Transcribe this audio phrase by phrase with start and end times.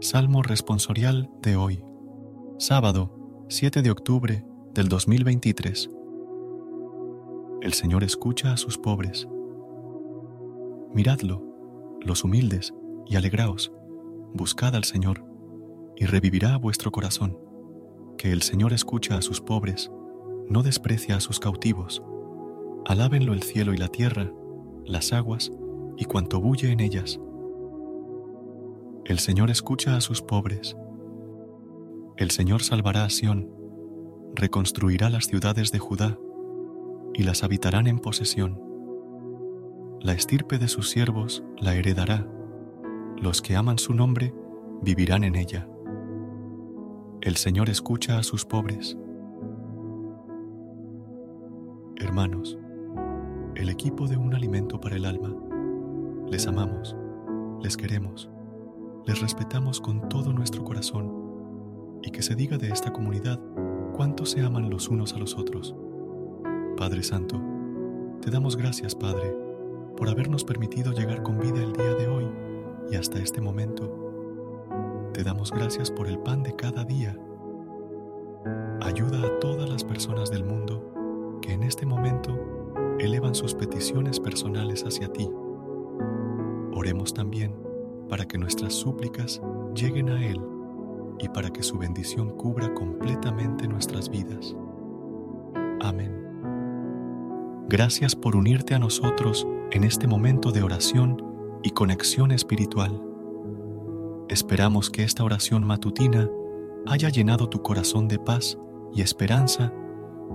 [0.00, 1.82] Salmo responsorial de hoy,
[2.58, 5.88] sábado 7 de octubre del 2023.
[7.62, 9.26] El Señor escucha a sus pobres.
[10.92, 11.42] Miradlo,
[12.02, 12.74] los humildes,
[13.06, 13.72] y alegraos,
[14.34, 15.24] buscad al Señor,
[15.96, 17.38] y revivirá vuestro corazón,
[18.18, 19.90] que el Señor escucha a sus pobres,
[20.46, 22.02] no desprecia a sus cautivos.
[22.84, 24.30] Alábenlo el cielo y la tierra,
[24.84, 25.50] las aguas,
[25.96, 27.18] y cuanto bulle en ellas
[29.08, 30.76] el Señor escucha a sus pobres.
[32.16, 33.48] El Señor salvará a Sión,
[34.34, 36.18] reconstruirá las ciudades de Judá
[37.14, 38.60] y las habitarán en posesión.
[40.00, 42.26] La estirpe de sus siervos la heredará.
[43.16, 44.34] Los que aman su nombre
[44.82, 45.68] vivirán en ella.
[47.20, 48.98] El Señor escucha a sus pobres.
[51.94, 52.58] Hermanos,
[53.54, 55.32] el equipo de un alimento para el alma,
[56.28, 56.96] les amamos,
[57.62, 58.28] les queremos
[59.06, 63.40] les respetamos con todo nuestro corazón y que se diga de esta comunidad
[63.94, 65.76] cuánto se aman los unos a los otros.
[66.76, 67.40] Padre Santo,
[68.20, 69.32] te damos gracias, Padre,
[69.96, 72.26] por habernos permitido llegar con vida el día de hoy
[72.90, 75.10] y hasta este momento.
[75.14, 77.16] Te damos gracias por el pan de cada día.
[78.82, 82.36] Ayuda a todas las personas del mundo que en este momento
[82.98, 85.30] elevan sus peticiones personales hacia ti.
[86.72, 87.65] Oremos también
[88.08, 89.40] para que nuestras súplicas
[89.74, 90.40] lleguen a Él
[91.18, 94.56] y para que su bendición cubra completamente nuestras vidas.
[95.80, 96.26] Amén.
[97.68, 101.22] Gracias por unirte a nosotros en este momento de oración
[101.62, 103.02] y conexión espiritual.
[104.28, 106.28] Esperamos que esta oración matutina
[106.86, 108.58] haya llenado tu corazón de paz
[108.92, 109.72] y esperanza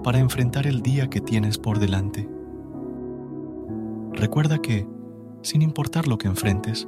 [0.03, 2.27] para enfrentar el día que tienes por delante.
[4.13, 4.87] Recuerda que,
[5.41, 6.87] sin importar lo que enfrentes,